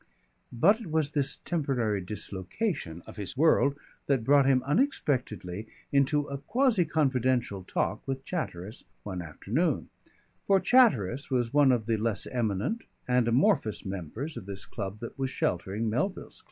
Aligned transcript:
But 0.51 0.81
it 0.81 0.89
was 0.91 1.11
this 1.11 1.35
temporary 1.35 2.01
dislocation 2.01 3.03
of 3.05 3.17
his 3.17 3.37
world 3.37 3.77
that 4.07 4.23
brought 4.23 4.47
him 4.47 4.63
unexpectedly 4.63 5.67
into 5.91 6.27
a 6.27 6.39
quasi 6.39 6.85
confidential 6.85 7.63
talk 7.63 8.07
with 8.07 8.25
Chatteris 8.25 8.83
one 9.03 9.21
afternoon, 9.21 9.89
for 10.47 10.59
Chatteris 10.59 11.29
was 11.29 11.53
one 11.53 11.71
of 11.71 11.85
the 11.85 11.97
less 11.97 12.25
eminent 12.25 12.81
and 13.07 13.27
amorphous 13.27 13.85
members 13.85 14.37
of 14.37 14.47
this 14.47 14.65
club 14.65 15.01
that 15.01 15.19
was 15.19 15.29
sheltering 15.29 15.87
Melville's 15.87 16.39
club. 16.39 16.39